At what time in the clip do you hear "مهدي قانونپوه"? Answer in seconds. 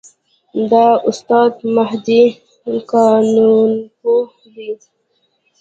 1.75-4.29